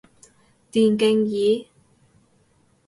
[0.71, 1.67] 電競椅